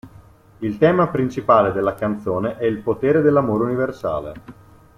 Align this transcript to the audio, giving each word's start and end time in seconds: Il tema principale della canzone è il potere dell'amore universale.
Il 0.57 0.79
tema 0.79 1.09
principale 1.09 1.71
della 1.71 1.93
canzone 1.93 2.57
è 2.57 2.65
il 2.65 2.79
potere 2.81 3.21
dell'amore 3.21 3.65
universale. 3.65 4.33